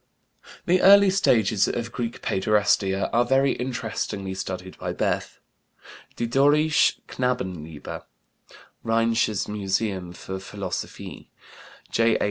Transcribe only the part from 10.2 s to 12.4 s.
Philologie, 1907. J.A.